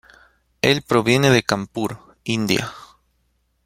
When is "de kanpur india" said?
1.29-2.73